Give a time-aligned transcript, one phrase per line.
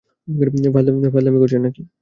[1.05, 1.81] ফাজলামি করছেন নাকি?